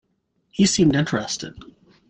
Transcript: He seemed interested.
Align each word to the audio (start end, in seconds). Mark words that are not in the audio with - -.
He 0.49 0.65
seemed 0.65 0.95
interested. 0.95 1.53